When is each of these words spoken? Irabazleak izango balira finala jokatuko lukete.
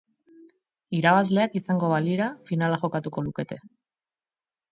Irabazleak 0.99 1.57
izango 1.59 1.91
balira 1.91 2.31
finala 2.49 2.81
jokatuko 2.85 3.25
lukete. 3.27 3.59